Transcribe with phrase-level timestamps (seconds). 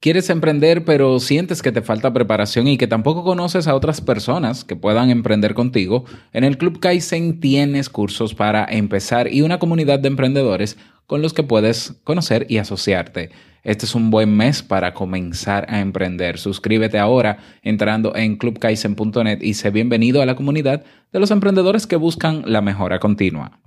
[0.00, 4.64] Quieres emprender pero sientes que te falta preparación y que tampoco conoces a otras personas
[4.64, 6.06] que puedan emprender contigo.
[6.32, 11.34] En el Club Kaizen tienes cursos para empezar y una comunidad de emprendedores con los
[11.34, 13.28] que puedes conocer y asociarte.
[13.62, 16.38] Este es un buen mes para comenzar a emprender.
[16.38, 20.82] Suscríbete ahora entrando en clubkaizen.net y sé bienvenido a la comunidad
[21.12, 23.60] de los emprendedores que buscan la mejora continua.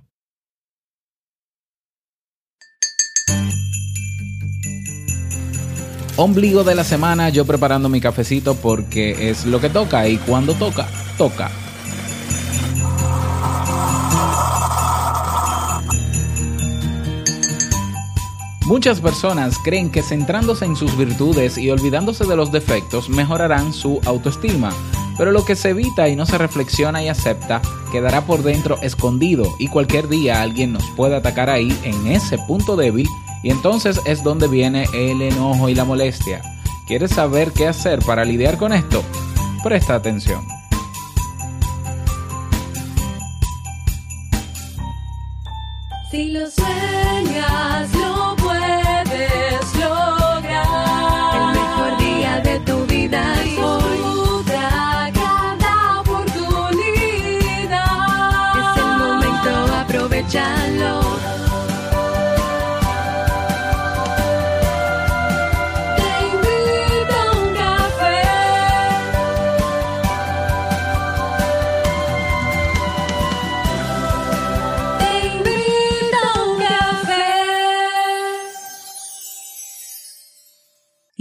[6.16, 10.54] Ombligo de la semana, yo preparando mi cafecito porque es lo que toca y cuando
[10.54, 10.86] toca,
[11.18, 11.50] toca.
[18.64, 24.00] Muchas personas creen que centrándose en sus virtudes y olvidándose de los defectos mejorarán su
[24.06, 24.70] autoestima,
[25.18, 27.60] pero lo que se evita y no se reflexiona y acepta
[27.90, 32.76] quedará por dentro escondido y cualquier día alguien nos puede atacar ahí en ese punto
[32.76, 33.08] débil
[33.44, 36.40] y entonces es donde viene el enojo y la molestia.
[36.86, 39.04] ¿Quieres saber qué hacer para lidiar con esto?
[39.62, 40.42] Presta atención.
[46.10, 46.48] Si lo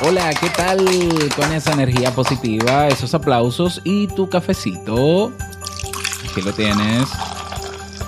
[0.00, 0.86] Hola, ¿qué tal
[1.34, 5.32] con esa energía positiva, esos aplausos y tu cafecito?
[6.30, 7.08] Aquí lo tienes.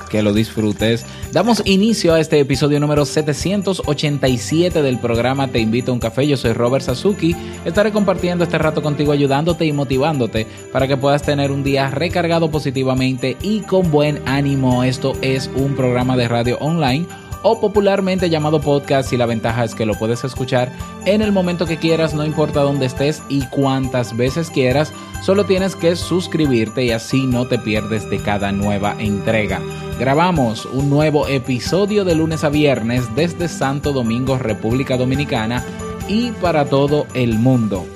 [0.09, 1.05] Que lo disfrutes.
[1.33, 6.29] Damos inicio a este episodio número 787 del programa Te invito a un café.
[6.29, 7.35] Yo soy Robert Sasuki.
[7.65, 12.53] Estaré compartiendo este rato contigo, ayudándote y motivándote para que puedas tener un día recargado
[12.53, 14.85] positivamente y con buen ánimo.
[14.85, 17.07] Esto es un programa de radio online
[17.43, 20.73] o popularmente llamado podcast y la ventaja es que lo puedes escuchar
[21.07, 24.93] en el momento que quieras, no importa dónde estés y cuántas veces quieras,
[25.23, 29.61] solo tienes que suscribirte y así no te pierdes de cada nueva entrega.
[29.99, 35.65] Grabamos un nuevo episodio de lunes a viernes desde Santo Domingo, República Dominicana
[36.09, 37.87] y para todo el mundo.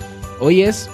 [0.41, 0.89] Hoy es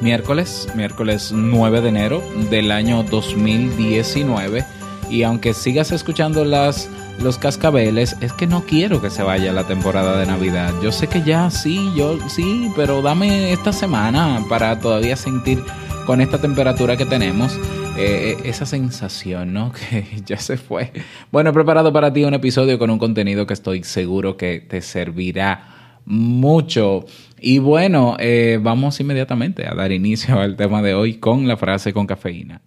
[0.00, 4.64] miércoles, miércoles 9 de enero del año 2019
[5.10, 6.88] y aunque sigas escuchando las
[7.20, 10.72] los cascabeles, es que no quiero que se vaya la temporada de Navidad.
[10.82, 15.62] Yo sé que ya sí, yo sí, pero dame esta semana para todavía sentir
[16.06, 17.58] con esta temperatura que tenemos
[17.96, 19.72] eh, esa sensación, ¿no?
[19.90, 20.92] Que ya se fue.
[21.30, 24.80] Bueno, he preparado para ti un episodio con un contenido que estoy seguro que te
[24.80, 27.04] servirá mucho.
[27.38, 31.92] Y bueno, eh, vamos inmediatamente a dar inicio al tema de hoy con la frase
[31.92, 32.62] con cafeína.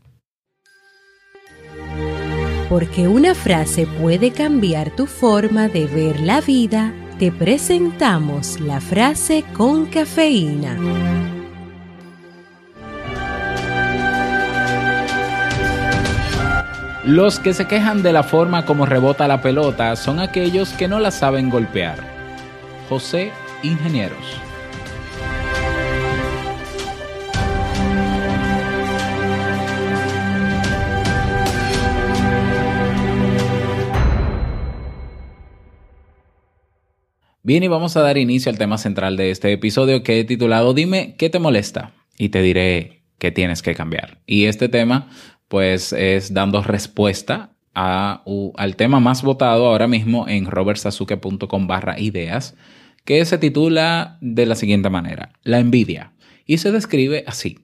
[2.70, 9.44] Porque una frase puede cambiar tu forma de ver la vida, te presentamos la frase
[9.54, 10.76] con cafeína.
[17.06, 21.00] Los que se quejan de la forma como rebota la pelota son aquellos que no
[21.00, 22.00] la saben golpear.
[22.90, 24.45] José Ingenieros.
[37.46, 40.74] Bien, y vamos a dar inicio al tema central de este episodio que he titulado
[40.74, 44.18] Dime qué te molesta y te diré qué tienes que cambiar.
[44.26, 45.10] Y este tema
[45.48, 52.56] pues es dando respuesta al tema más votado ahora mismo en robertsazuke.com barra ideas,
[53.04, 56.14] que se titula de la siguiente manera, la envidia.
[56.48, 57.60] Y se describe así.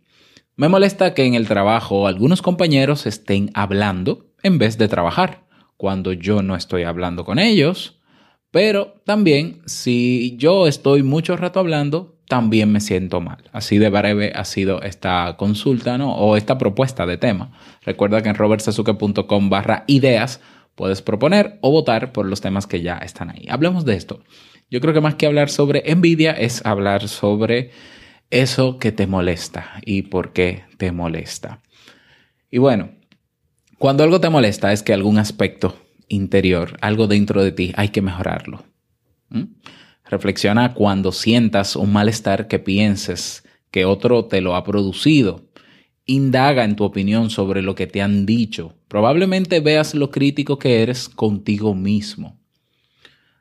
[0.56, 6.14] Me molesta que en el trabajo algunos compañeros estén hablando en vez de trabajar, cuando
[6.14, 7.98] yo no estoy hablando con ellos.
[8.52, 13.44] Pero también, si yo estoy mucho rato hablando, también me siento mal.
[13.52, 16.16] Así de breve ha sido esta consulta, ¿no?
[16.16, 17.52] O esta propuesta de tema.
[17.84, 20.42] Recuerda que en robertsazuke.com barra ideas
[20.76, 23.48] puedes proponer o votar por los temas que ya están ahí.
[23.50, 24.22] Hablemos de esto.
[24.70, 27.72] Yo creo que más que hablar sobre envidia es hablar sobre
[28.30, 31.62] eso que te molesta y por qué te molesta.
[32.50, 32.92] Y bueno,
[33.78, 35.76] cuando algo te molesta es que algún aspecto
[36.12, 38.64] interior, algo dentro de ti, hay que mejorarlo.
[39.30, 39.44] ¿Mm?
[40.06, 45.50] Reflexiona cuando sientas un malestar que pienses que otro te lo ha producido.
[46.06, 48.76] Indaga en tu opinión sobre lo que te han dicho.
[48.90, 52.38] Probablemente veas lo crítico que eres contigo mismo.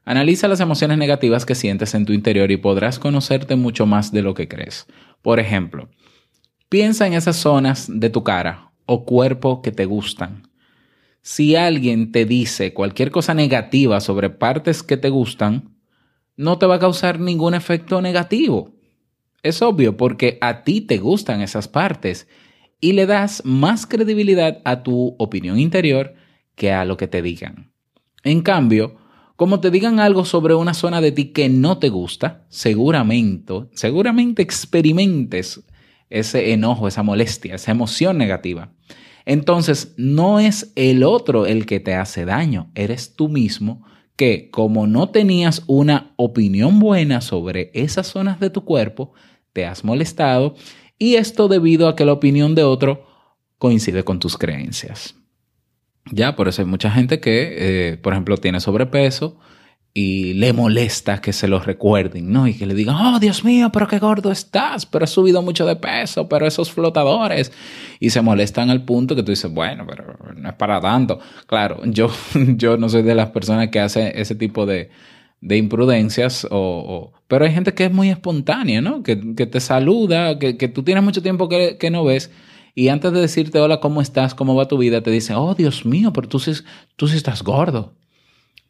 [0.05, 4.23] Analiza las emociones negativas que sientes en tu interior y podrás conocerte mucho más de
[4.23, 4.87] lo que crees.
[5.23, 5.89] Por ejemplo,
[6.69, 10.50] piensa en esas zonas de tu cara o cuerpo que te gustan.
[11.23, 15.77] Si alguien te dice cualquier cosa negativa sobre partes que te gustan,
[16.37, 18.75] no te va a causar ningún efecto negativo.
[19.43, 22.29] Es obvio porque a ti te gustan esas partes
[22.81, 26.15] y le das más credibilidad a tu opinión interior
[26.55, 27.73] que a lo que te digan.
[28.25, 28.97] En cambio,
[29.37, 34.43] como te digan algo sobre una zona de ti que no te gusta, seguramente, seguramente
[34.43, 35.63] experimentes
[36.11, 38.73] ese enojo, esa molestia, esa emoción negativa.
[39.25, 43.85] Entonces, no es el otro el que te hace daño, eres tú mismo
[44.17, 49.15] que como no tenías una opinión buena sobre esas zonas de tu cuerpo,
[49.55, 50.55] te has molestado
[50.99, 53.07] y esto debido a que la opinión de otro
[53.57, 55.15] coincide con tus creencias.
[56.13, 59.39] Ya, por eso hay mucha gente que, eh, por ejemplo, tiene sobrepeso
[59.93, 62.47] y le molesta que se lo recuerden, ¿no?
[62.47, 65.67] Y que le digan, oh, Dios mío, pero qué gordo estás, pero has subido mucho
[65.67, 67.51] de peso, pero esos flotadores.
[67.99, 71.19] Y se molestan al punto que tú dices, bueno, pero no es para tanto.
[71.47, 74.91] Claro, yo, yo no soy de las personas que hace ese tipo de,
[75.41, 79.03] de imprudencias, o, pero hay gente que es muy espontánea, ¿no?
[79.03, 82.31] Que, que te saluda, que, que, tú tienes mucho tiempo que, que no ves.
[82.77, 84.37] Y antes de decirte hola, ¿cómo estás?
[84.37, 85.03] ¿Cómo va tu vida?
[85.03, 86.53] Te dicen, oh Dios mío, pero tú sí,
[86.95, 87.95] tú sí estás gordo.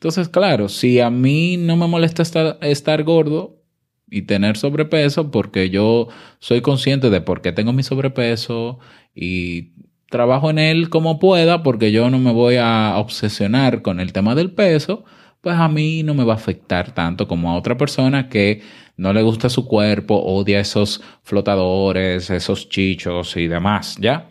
[0.01, 3.61] Entonces, claro, si a mí no me molesta estar, gordo
[4.09, 6.09] y tener sobrepeso, porque yo
[6.39, 8.79] soy consciente de por qué tengo mi sobrepeso
[9.15, 9.73] y
[10.09, 14.35] trabajo en él como pueda, porque yo no me voy a obsesionar con el tema
[14.35, 15.05] del peso,
[15.43, 18.63] pues a mí no me va a afectar tanto como a otra persona que
[18.97, 24.31] no le gusta su cuerpo, odia esos flotadores, esos chichos y demás, ¿ya?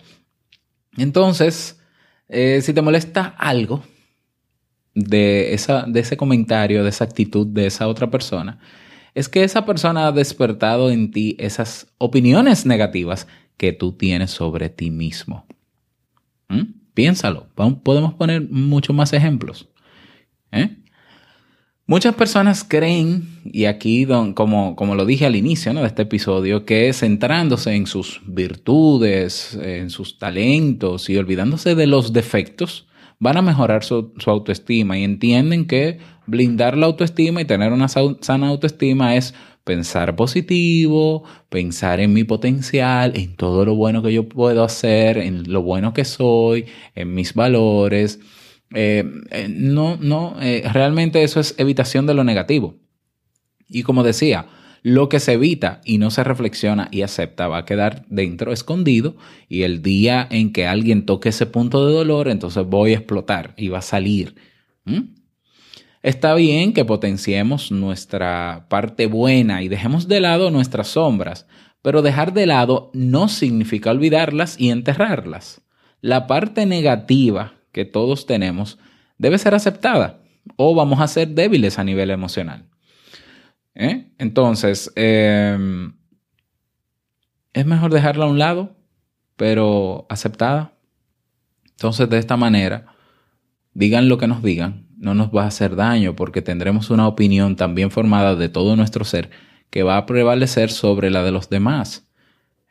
[0.98, 1.80] Entonces,
[2.28, 3.84] eh, si te molesta algo,
[5.00, 8.60] de, esa, de ese comentario, de esa actitud de esa otra persona,
[9.16, 14.70] es que esa persona ha despertado en ti esas opiniones negativas que tú tienes sobre
[14.70, 15.46] ti mismo.
[16.48, 16.74] ¿Mm?
[16.94, 17.48] Piénsalo.
[17.56, 19.70] Podemos poner muchos más ejemplos.
[20.52, 20.76] ¿Eh?
[21.90, 24.06] Muchas personas creen, y aquí
[24.36, 29.90] como, como lo dije al inicio de este episodio, que centrándose en sus virtudes, en
[29.90, 32.89] sus talentos y olvidándose de los defectos,
[33.20, 38.48] van a mejorar su, autoestima y entienden que blindar la autoestima y tener una sana
[38.48, 39.34] autoestima es
[39.66, 45.52] pensar positivo, pensar en mi potencial, en todo lo bueno que yo puedo hacer, en
[45.52, 48.20] lo bueno que soy, en mis valores.
[48.74, 52.76] Eh, eh, no, no, eh, realmente eso es evitación de lo negativo.
[53.68, 54.48] Y como decía,
[54.82, 59.16] lo que se evita y no se reflexiona y acepta va a quedar dentro, escondido,
[59.48, 63.54] y el día en que alguien toque ese punto de dolor, entonces voy a explotar
[63.58, 64.36] y va a salir.
[64.86, 65.20] ¿Mm?
[66.02, 71.46] Está bien que potenciemos nuestra parte buena y dejemos de lado nuestras sombras,
[71.82, 75.62] pero dejar de lado no significa olvidarlas y enterrarlas.
[76.00, 78.80] La parte negativa que todos tenemos
[79.18, 80.22] debe ser aceptada
[80.56, 82.69] o vamos a ser débiles a nivel emocional.
[83.76, 84.12] ¿Eh?
[84.18, 85.94] Entonces, em,
[87.54, 88.76] es mejor dejarla a un lado,
[89.36, 90.74] pero aceptada.
[91.72, 92.88] Entonces, de esta manera,
[93.74, 97.56] digan lo que nos digan, no nos va a hacer daño porque tendremos una opinión
[97.56, 99.30] tan bien formada de todo nuestro ser
[99.70, 102.08] que va a prevalecer sobre la de los demás.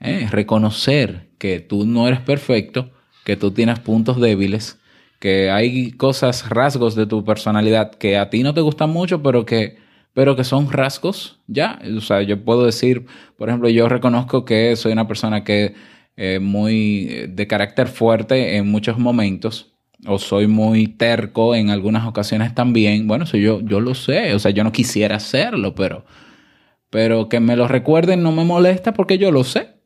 [0.00, 0.28] ¿Eh?
[0.30, 2.90] Reconocer que tú no eres perfecto,
[3.24, 4.78] que tú tienes puntos débiles,
[5.18, 9.44] que hay cosas, rasgos de tu personalidad que a ti no te gustan mucho, pero
[9.44, 9.78] que
[10.18, 11.78] pero que son rasgos, ya.
[11.96, 13.06] O sea, yo puedo decir,
[13.36, 15.76] por ejemplo, yo reconozco que soy una persona que
[16.16, 19.76] eh, muy de carácter fuerte en muchos momentos,
[20.08, 23.06] o soy muy terco en algunas ocasiones también.
[23.06, 26.04] Bueno, eso yo, yo lo sé, o sea, yo no quisiera hacerlo, pero,
[26.90, 29.76] pero que me lo recuerden no me molesta porque yo lo sé,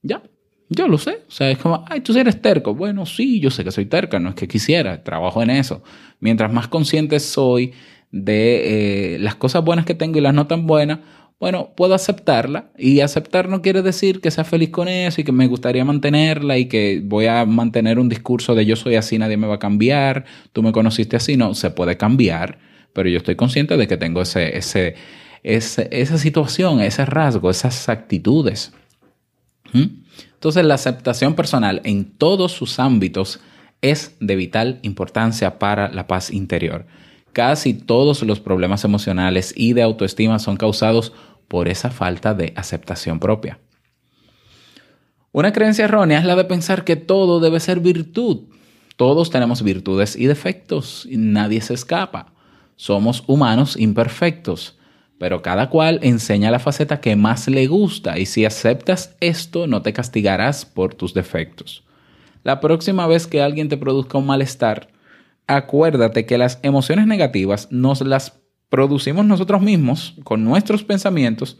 [0.00, 0.22] ya.
[0.68, 1.24] Yo lo sé.
[1.26, 2.72] O sea, es como, ay, tú eres terco.
[2.72, 5.82] Bueno, sí, yo sé que soy terca, no es que quisiera, trabajo en eso.
[6.20, 7.72] Mientras más consciente soy
[8.12, 11.00] de eh, las cosas buenas que tengo y las no tan buenas,
[11.40, 15.32] bueno, puedo aceptarla y aceptar no quiere decir que sea feliz con eso y que
[15.32, 19.36] me gustaría mantenerla y que voy a mantener un discurso de yo soy así, nadie
[19.36, 22.60] me va a cambiar, tú me conociste así, no, se puede cambiar,
[22.92, 24.94] pero yo estoy consciente de que tengo ese, ese,
[25.42, 28.72] esa situación, ese rasgo, esas actitudes.
[29.72, 30.04] ¿Mm?
[30.34, 33.40] Entonces la aceptación personal en todos sus ámbitos
[33.80, 36.86] es de vital importancia para la paz interior.
[37.32, 41.12] Casi todos los problemas emocionales y de autoestima son causados
[41.48, 43.58] por esa falta de aceptación propia.
[45.32, 48.48] Una creencia errónea es la de pensar que todo debe ser virtud.
[48.96, 52.34] Todos tenemos virtudes y defectos y nadie se escapa.
[52.76, 54.78] Somos humanos imperfectos,
[55.18, 59.80] pero cada cual enseña la faceta que más le gusta y si aceptas esto no
[59.80, 61.84] te castigarás por tus defectos.
[62.44, 64.88] La próxima vez que alguien te produzca un malestar,
[65.46, 71.58] acuérdate que las emociones negativas nos las producimos nosotros mismos con nuestros pensamientos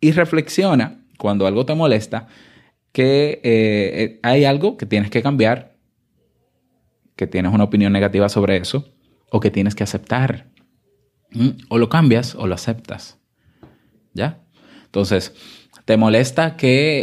[0.00, 2.28] y reflexiona cuando algo te molesta
[2.92, 5.76] que eh, hay algo que tienes que cambiar,
[7.16, 8.92] que tienes una opinión negativa sobre eso
[9.30, 10.50] o que tienes que aceptar.
[11.30, 11.48] ¿Mm?
[11.68, 13.18] O lo cambias o lo aceptas.
[14.12, 14.44] ¿Ya?
[14.84, 15.34] Entonces,
[15.86, 17.02] ¿te molesta que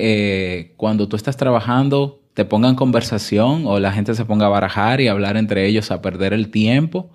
[0.59, 5.01] eh, cuando tú estás trabajando te pongan conversación o la gente se ponga a barajar
[5.01, 7.09] y hablar entre ellos a perder el tiempo?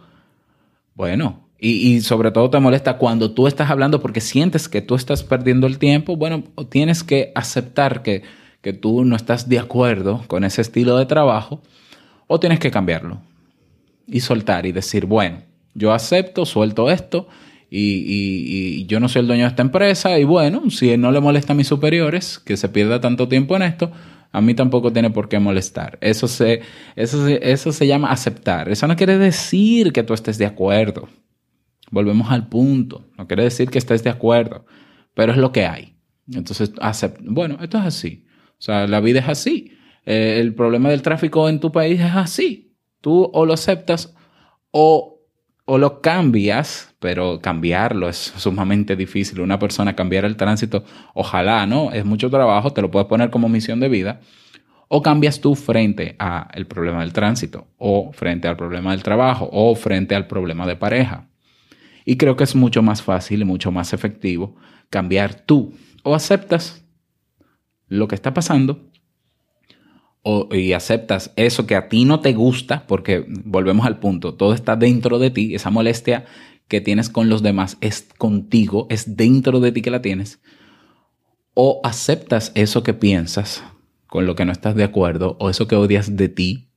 [0.94, 4.94] Bueno, y, y, sobre todo te molesta cuando tú estás hablando porque sientes que tú
[4.94, 8.22] estás perdiendo el tiempo, bueno, tienes que aceptar que,
[8.60, 11.62] que tú no estás de acuerdo con ese estilo de trabajo
[12.26, 13.20] o tienes que cambiarlo
[14.06, 15.42] y soltar y decir, bueno,
[15.74, 17.28] yo acepto, suelto esto
[17.70, 21.12] y, y, y, yo no soy el dueño de esta empresa y bueno, si no
[21.12, 23.90] le molesta a mis superiores que se pierda tanto tiempo en esto,
[24.34, 25.96] a mí tampoco tiene por qué molestar.
[26.00, 26.60] Eso se,
[26.96, 28.68] eso, se, eso se llama aceptar.
[28.68, 31.08] Eso no quiere decir que tú estés de acuerdo.
[31.92, 33.06] Volvemos al punto.
[33.16, 34.66] No quiere decir que estés de acuerdo,
[35.14, 35.94] pero es lo que hay.
[36.32, 38.26] Entonces, acept bueno, esto es así.
[38.58, 39.70] O sea, la vida es así.
[40.04, 42.74] Eh, el problema del tráfico en tu país es así.
[43.00, 44.16] Tú o lo aceptas
[44.72, 45.13] o
[45.66, 49.40] o lo cambias, pero cambiarlo es sumamente difícil.
[49.40, 51.92] Una persona cambiar el tránsito, ojalá, ¿no?
[51.92, 54.20] Es mucho trabajo, te lo puedes poner como misión de vida.
[54.88, 59.74] O cambias tú frente al problema del tránsito, o frente al problema del trabajo, o
[59.74, 61.28] frente al problema de pareja.
[62.04, 64.56] Y creo que es mucho más fácil y mucho más efectivo
[64.90, 65.72] cambiar tú.
[66.02, 66.84] O aceptas
[67.88, 68.90] lo que está pasando
[70.24, 74.54] o, y aceptas eso que a ti no te gusta, porque volvemos al punto, todo
[74.54, 76.24] está dentro de ti, esa molestia
[76.66, 80.40] que tienes con los demás es contigo, es dentro de ti que la tienes,
[81.52, 83.62] o aceptas eso que piensas
[84.06, 86.70] con lo que no estás de acuerdo, o eso que odias de ti,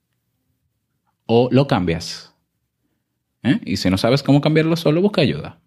[1.26, 2.36] o lo cambias.
[3.44, 3.62] ¿Eh?
[3.66, 5.62] Y si no sabes cómo cambiarlo solo, busca ayuda.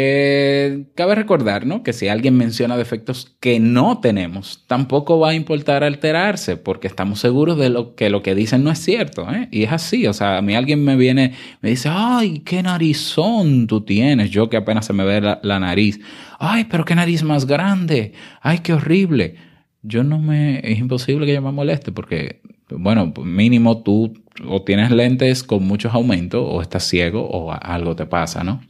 [0.00, 1.82] Eh, cabe recordar ¿no?
[1.82, 7.18] que si alguien menciona defectos que no tenemos, tampoco va a importar alterarse porque estamos
[7.18, 9.28] seguros de lo que lo que dicen no es cierto.
[9.28, 9.48] ¿eh?
[9.50, 13.66] Y es así, o sea, a mí alguien me viene, me dice, ay, qué narizón
[13.66, 15.98] tú tienes, yo que apenas se me ve la, la nariz,
[16.38, 19.34] ay, pero qué nariz más grande, ay, qué horrible.
[19.82, 22.40] Yo no me, es imposible que yo me moleste porque,
[22.70, 24.14] bueno, mínimo tú
[24.46, 28.60] o tienes lentes con muchos aumentos o estás ciego o algo te pasa, ¿no?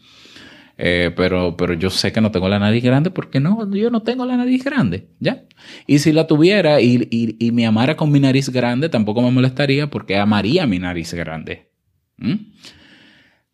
[0.80, 4.02] Eh, pero, pero yo sé que no tengo la nariz grande porque no, yo no
[4.02, 5.44] tengo la nariz grande, ¿ya?
[5.88, 9.32] Y si la tuviera y, y, y me amara con mi nariz grande, tampoco me
[9.32, 11.72] molestaría porque amaría mi nariz grande.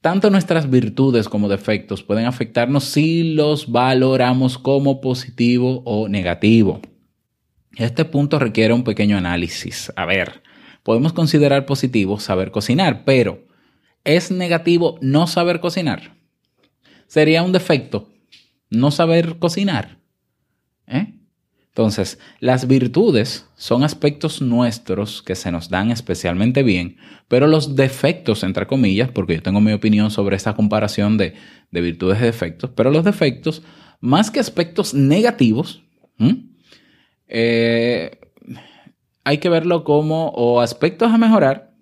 [0.03, 6.83] Tanto nuestras virtudes como defectos pueden afectarnos si los valoramos como positivo o negativo.
[7.77, 9.91] Este punto requiere un pequeño análisis.
[9.97, 10.43] A ver,
[10.83, 13.47] podemos considerar positivo saber cocinar, pero
[14.05, 16.15] ¿es negativo no saber cocinar?
[17.07, 18.11] Sería un defecto
[18.71, 19.99] no saber cocinar.
[20.87, 21.15] ¿eh?
[21.69, 28.45] Entonces, las virtudes son aspectos nuestros que se nos dan especialmente bien, pero los defectos,
[28.45, 31.35] entre comillas, porque yo tengo mi opinión sobre esta comparación de,
[31.73, 33.63] de virtudes y defectos, pero los defectos,
[34.01, 35.83] más que aspectos negativos,
[37.27, 38.21] eh,
[39.25, 41.75] hay que verlo como o aspectos a mejorar,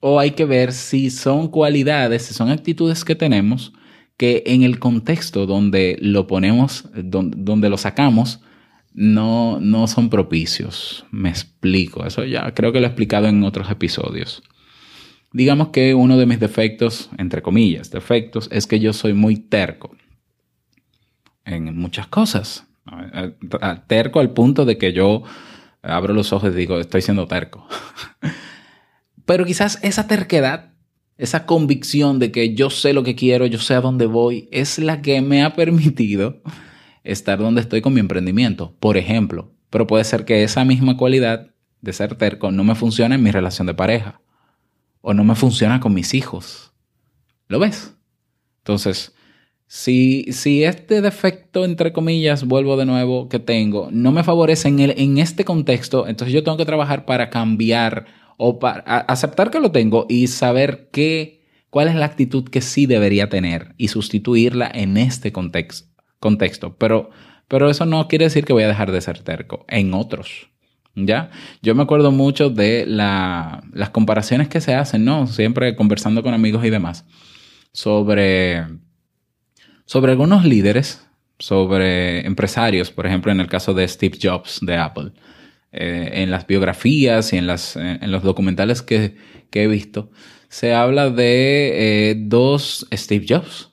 [0.00, 3.74] o hay que ver si son cualidades, si son actitudes que tenemos
[4.18, 8.40] que en el contexto donde lo ponemos, donde, donde, lo sacamos,
[8.92, 11.06] no, no son propicios.
[11.10, 12.04] Me explico.
[12.04, 14.42] Eso ya creo que lo he explicado en otros episodios.
[15.32, 19.96] Digamos que uno de mis defectos, entre comillas, defectos, es que yo soy muy terco
[21.44, 22.66] en muchas cosas.
[23.86, 25.22] Terco al punto de que yo
[25.82, 27.68] abro los ojos y digo, estoy siendo terco.
[29.26, 30.72] Pero quizás esa terquedad
[31.18, 34.78] esa convicción de que yo sé lo que quiero, yo sé a dónde voy, es
[34.78, 36.40] la que me ha permitido
[37.04, 39.52] estar donde estoy con mi emprendimiento, por ejemplo.
[39.68, 41.50] Pero puede ser que esa misma cualidad
[41.82, 44.20] de ser terco no me funcione en mi relación de pareja
[45.00, 46.72] o no me funciona con mis hijos.
[47.48, 47.94] ¿Lo ves?
[48.58, 49.12] Entonces,
[49.70, 54.80] Si, si este defecto, entre comillas, vuelvo de nuevo, que tengo, no me favorece en,
[54.80, 58.06] el, en este contexto, entonces yo tengo que trabajar para cambiar
[58.38, 62.86] o para aceptar que lo tengo y saber qué, cuál es la actitud que sí
[62.86, 65.88] debería tener y sustituirla en este context-
[66.20, 66.76] contexto.
[66.78, 67.10] Pero,
[67.48, 70.48] pero eso no quiere decir que voy a dejar de ser terco en otros.
[70.94, 71.30] ¿Ya?
[71.62, 75.26] Yo me acuerdo mucho de la- las comparaciones que se hacen, ¿no?
[75.28, 77.04] Siempre conversando con amigos y demás,
[77.72, 78.64] sobre,
[79.84, 81.06] sobre algunos líderes,
[81.38, 85.12] sobre empresarios, por ejemplo, en el caso de Steve Jobs de Apple.
[85.80, 89.14] Eh, en las biografías y en, las, eh, en los documentales que,
[89.48, 90.10] que he visto,
[90.48, 93.70] se habla de eh, dos Steve Jobs.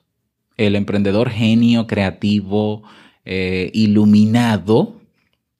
[0.56, 2.84] El emprendedor genio, creativo,
[3.24, 5.00] iluminado,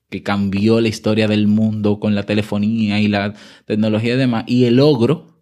[0.08, 3.34] que cambió la historia del mundo con la telefonía y la
[3.64, 5.40] tecnología y demás, y el ogro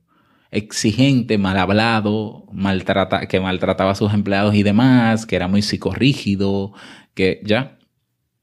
[0.50, 6.72] exigente, mal hablado, maltrata, que maltrataba a sus empleados y demás, que era muy psicorrígido,
[7.12, 7.76] que ya.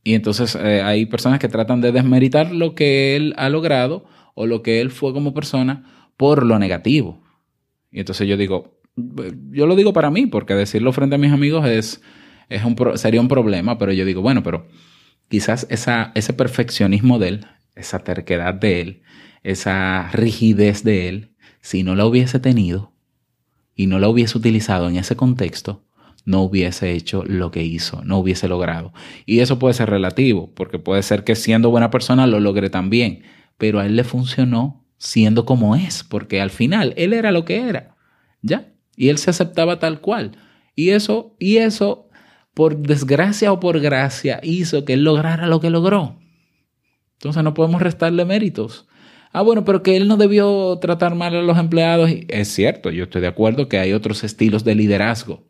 [0.04, 4.48] Y entonces eh, hay personas que tratan de desmeritar lo que él ha logrado o
[4.48, 7.22] lo que él fue como persona por lo negativo.
[7.92, 11.68] Y entonces yo digo, yo lo digo para mí, porque decirlo frente a mis amigos
[11.68, 12.02] es,
[12.50, 14.68] es un, sería un problema, pero yo digo, bueno, pero
[15.30, 19.02] quizás esa, ese perfeccionismo de él, esa terquedad de él,
[19.44, 21.32] esa rigidez de él,
[21.62, 22.94] si no la hubiese tenido
[23.76, 25.84] y no la hubiese utilizado en ese contexto,
[26.26, 28.94] no hubiese hecho lo que hizo, no hubiese logrado.
[29.26, 33.24] Y eso puede ser relativo, porque puede ser que siendo buena persona lo logre también,
[33.58, 37.68] pero a él le funcionó siendo como es, porque al final él era lo que
[37.68, 37.96] era,
[38.42, 38.72] ¿ya?
[38.96, 40.38] Y él se aceptaba tal cual.
[40.76, 42.10] Y eso, y eso,
[42.54, 46.20] por desgracia o por gracia, hizo que él lograra lo que logró.
[47.14, 48.88] Entonces no podemos restarle méritos.
[49.34, 52.12] Ah, bueno, pero que él no debió tratar mal a los empleados.
[52.28, 55.48] Es cierto, yo estoy de acuerdo que hay otros estilos de liderazgo.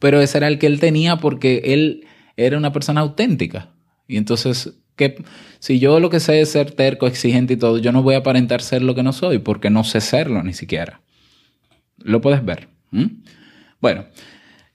[0.00, 3.68] Pero ese era el que él tenía porque él era una persona auténtica.
[4.08, 5.22] Y entonces, ¿qué?
[5.60, 8.18] si yo lo que sé es ser terco, exigente y todo, yo no voy a
[8.18, 11.02] aparentar ser lo que no soy porque no sé serlo ni siquiera.
[11.98, 12.68] Lo puedes ver.
[13.80, 14.06] Bueno,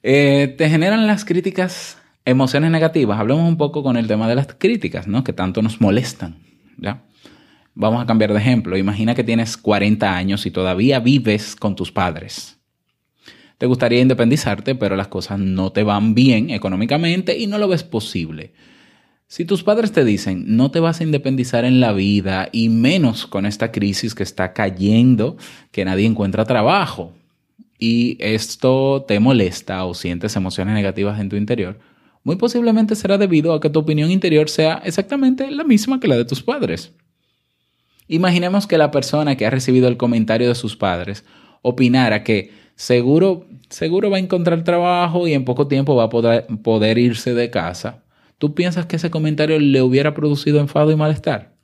[0.03, 3.19] eh, te generan las críticas emociones negativas.
[3.19, 5.23] Hablemos un poco con el tema de las críticas, ¿no?
[5.23, 6.37] Que tanto nos molestan.
[6.77, 7.03] ¿ya?
[7.73, 8.77] Vamos a cambiar de ejemplo.
[8.77, 12.54] Imagina que tienes 40 años y todavía vives con tus padres.
[13.57, 17.83] Te gustaría independizarte, pero las cosas no te van bien económicamente y no lo ves
[17.83, 18.53] posible.
[19.27, 23.25] Si tus padres te dicen no te vas a independizar en la vida y menos
[23.25, 25.37] con esta crisis que está cayendo,
[25.71, 27.13] que nadie encuentra trabajo,
[27.79, 31.79] y esto te molesta o sientes emociones negativas en tu interior,
[32.23, 36.15] muy posiblemente será debido a que tu opinión interior sea exactamente la misma que la
[36.17, 36.93] de tus padres.
[38.07, 41.23] Imaginemos que la persona que ha recibido el comentario de sus padres
[41.65, 46.45] opinara que seguro, seguro va a encontrar trabajo y en poco tiempo va a poder,
[46.63, 48.03] poder irse de casa.
[48.37, 51.55] ¿Tú piensas que ese comentario le hubiera producido enfado y malestar?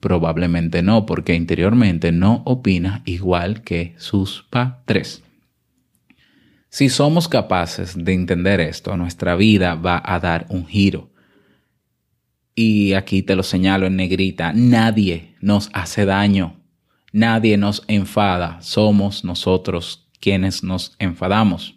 [0.00, 5.22] Probablemente no, porque interiormente no opina igual que sus padres.
[6.70, 11.10] Si somos capaces de entender esto, nuestra vida va a dar un giro.
[12.54, 16.59] Y aquí te lo señalo en negrita, nadie nos hace daño,
[17.12, 21.76] nadie nos enfada, somos nosotros quienes nos enfadamos.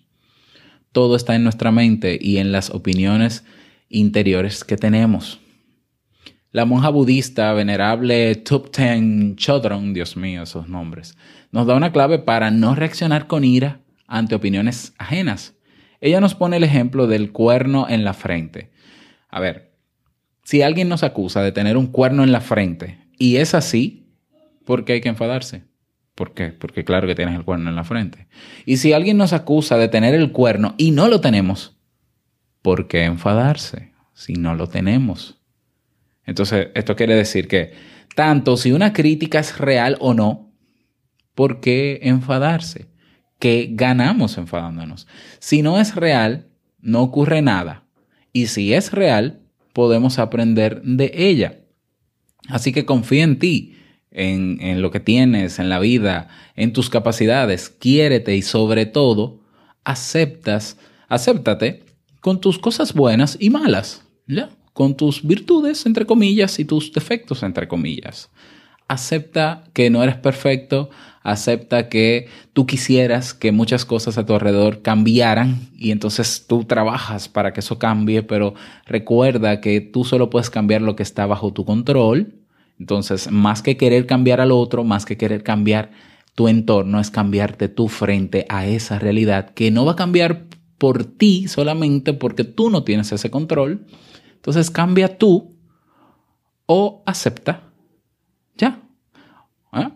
[0.91, 3.43] Todo está en nuestra mente y en las opiniones
[3.89, 5.39] interiores que tenemos.
[6.51, 11.17] La monja budista venerable Thupten Chodron, Dios mío, esos nombres,
[11.51, 15.55] nos da una clave para no reaccionar con ira ante opiniones ajenas.
[15.99, 18.69] Ella nos pone el ejemplo del cuerno en la frente.
[19.29, 19.73] A ver,
[20.43, 24.02] si alguien nos acusa de tener un cuerno en la frente y es así,
[24.65, 25.63] ¿por qué hay que enfadarse?
[26.15, 26.49] ¿Por qué?
[26.49, 28.27] Porque claro que tienes el cuerno en la frente.
[28.65, 31.77] Y si alguien nos acusa de tener el cuerno y no lo tenemos,
[32.61, 35.41] ¿por qué enfadarse si no lo tenemos?
[36.25, 37.73] Entonces, esto quiere decir que
[38.15, 40.53] tanto si una crítica es real o no,
[41.33, 42.87] ¿por qué enfadarse?
[43.39, 45.07] ¿Qué ganamos enfadándonos?
[45.39, 46.47] Si no es real,
[46.79, 47.85] no ocurre nada.
[48.31, 49.41] Y si es real,
[49.73, 51.59] podemos aprender de ella.
[52.47, 53.77] Así que confía en ti,
[54.13, 59.39] en, lo que tienes, en la vida, en tus capacidades, quiérete y sobre todo,
[59.83, 60.77] aceptas,
[61.09, 61.83] acéptate
[62.19, 64.05] con tus cosas buenas y malas.
[64.73, 68.29] Con tus virtudes, entre comillas, y tus defectos, entre comillas.
[68.87, 70.89] Acepta que no eres perfecto,
[71.21, 77.29] acepta que tú quisieras que muchas cosas a tu alrededor cambiaran y entonces tú trabajas
[77.29, 81.53] para que eso cambie, pero recuerda que tú solo puedes cambiar lo que está bajo
[81.53, 82.42] tu control.
[82.83, 85.91] Entonces, más que querer cambiar al otro, más que querer cambiar
[86.35, 91.05] tu entorno, es cambiarte tú frente a esa realidad que no va a cambiar por
[91.05, 93.85] ti solamente porque tú no tienes ese control.
[94.35, 95.55] Entonces cambia tú
[96.65, 97.71] o acepta.
[98.57, 98.81] Ya.
[99.71, 99.87] ¿Eh?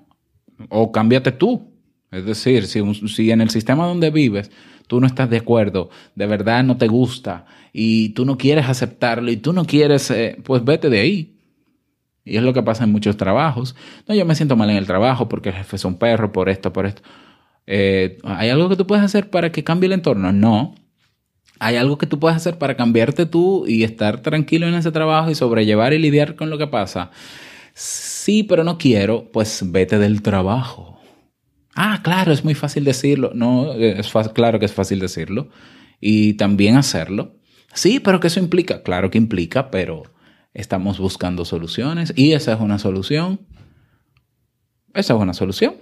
[0.69, 1.73] O cámbiate tú.
[2.09, 4.49] Es decir, si en el sistema donde vives
[4.87, 9.29] tú no estás de acuerdo, de verdad no te gusta y tú no quieres aceptarlo
[9.29, 11.36] y tú no quieres, eh, pues vete de ahí.
[12.27, 13.75] Y es lo que pasa en muchos trabajos.
[14.07, 16.49] No, yo me siento mal en el trabajo porque el jefe es un perro, por
[16.49, 17.01] esto, por esto.
[17.65, 20.31] Eh, ¿Hay algo que tú puedes hacer para que cambie el entorno?
[20.31, 20.75] No.
[21.59, 25.31] ¿Hay algo que tú puedes hacer para cambiarte tú y estar tranquilo en ese trabajo
[25.31, 27.09] y sobrellevar y lidiar con lo que pasa?
[27.73, 30.99] Sí, pero no quiero, pues vete del trabajo.
[31.75, 33.31] Ah, claro, es muy fácil decirlo.
[33.33, 35.49] No, es fa- claro que es fácil decirlo.
[35.99, 37.35] Y también hacerlo.
[37.73, 38.81] Sí, pero que eso implica.
[38.83, 40.03] Claro que implica, pero
[40.57, 43.39] estamos buscando soluciones y esa es una solución.
[44.93, 45.75] Esa es una solución.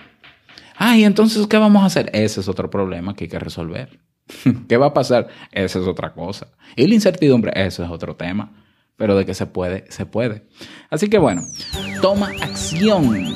[0.78, 2.10] Ah, y entonces, ¿qué vamos a hacer?
[2.14, 4.00] Ese es otro problema que hay que resolver.
[4.68, 5.30] ¿Qué va a pasar?
[5.52, 6.48] Esa es otra cosa.
[6.76, 8.52] Y la incertidumbre, eso es otro tema.
[8.98, 10.44] Pero de que se puede, se puede.
[10.90, 11.44] Así que bueno,
[12.02, 13.36] toma acción.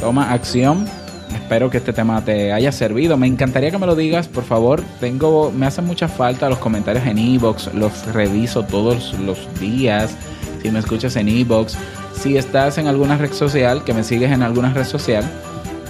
[0.00, 0.86] Toma acción.
[1.34, 3.16] Espero que este tema te haya servido.
[3.16, 4.82] Me encantaría que me lo digas, por favor.
[5.00, 7.72] Tengo, me hacen mucha falta los comentarios en Evox.
[7.74, 10.16] Los reviso todos los días.
[10.64, 11.76] Si me escuchas en Evox,
[12.18, 15.22] si estás en alguna red social, que me sigues en alguna red social,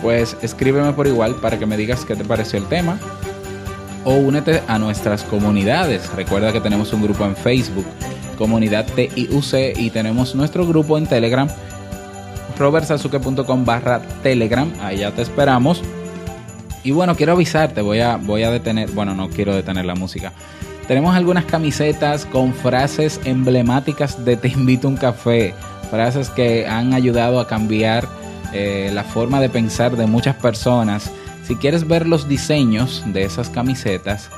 [0.03, 2.99] pues escríbeme por igual para que me digas qué te pareció el tema
[4.03, 6.13] o únete a nuestras comunidades.
[6.17, 7.87] Recuerda que tenemos un grupo en Facebook,
[8.37, 11.47] comunidad TIUC, y tenemos nuestro grupo en Telegram,
[12.59, 14.73] robertsazuke.com barra Telegram.
[14.99, 15.83] Ya te esperamos.
[16.83, 20.33] Y bueno, quiero avisarte, voy a, voy a detener, bueno, no quiero detener la música.
[20.87, 25.55] Tenemos algunas camisetas con frases emblemáticas de Te invito a un café,
[25.90, 28.07] frases que han ayudado a cambiar
[28.53, 31.11] eh, la forma de pensar de muchas personas.
[31.47, 34.29] Si quieres ver los diseños de esas camisetas,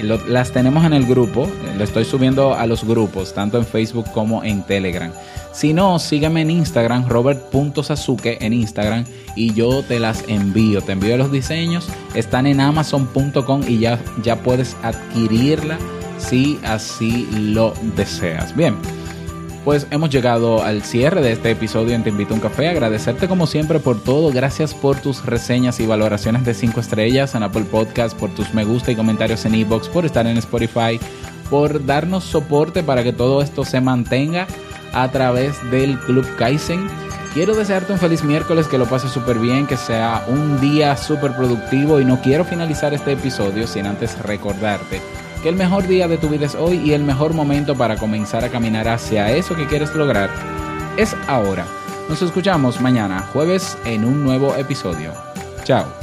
[0.00, 4.42] las tenemos en el grupo, lo estoy subiendo a los grupos, tanto en Facebook como
[4.42, 5.12] en Telegram.
[5.52, 9.04] Si no, sígueme en Instagram, robert.sasuke en Instagram
[9.36, 10.80] y yo te las envío.
[10.80, 15.78] Te envío los diseños, están en amazon.com y ya, ya puedes adquirirla
[16.16, 18.56] si así lo deseas.
[18.56, 18.76] Bien,
[19.64, 22.68] pues hemos llegado al cierre de este episodio en Te Invito a un Café.
[22.68, 24.32] Agradecerte como siempre por todo.
[24.32, 28.64] Gracias por tus reseñas y valoraciones de 5 estrellas en Apple Podcast, por tus me
[28.64, 30.98] gusta y comentarios en iBox, por estar en Spotify,
[31.50, 34.46] por darnos soporte para que todo esto se mantenga
[34.92, 36.88] a través del Club Kaizen.
[37.34, 41.32] Quiero desearte un feliz miércoles, que lo pases súper bien, que sea un día súper
[41.32, 45.00] productivo y no quiero finalizar este episodio sin antes recordarte
[45.42, 48.44] que el mejor día de tu vida es hoy y el mejor momento para comenzar
[48.44, 50.30] a caminar hacia eso que quieres lograr
[50.96, 51.66] es ahora.
[52.08, 55.12] Nos escuchamos mañana, jueves, en un nuevo episodio.
[55.64, 56.01] Chao.